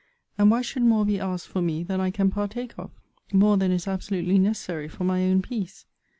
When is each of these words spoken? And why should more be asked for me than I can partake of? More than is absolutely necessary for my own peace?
And 0.35 0.49
why 0.49 0.63
should 0.63 0.81
more 0.81 1.05
be 1.05 1.19
asked 1.19 1.47
for 1.47 1.61
me 1.61 1.83
than 1.83 2.01
I 2.01 2.09
can 2.09 2.31
partake 2.31 2.73
of? 2.79 2.89
More 3.31 3.55
than 3.57 3.69
is 3.69 3.87
absolutely 3.87 4.39
necessary 4.39 4.87
for 4.87 5.03
my 5.03 5.25
own 5.25 5.43
peace? 5.43 5.85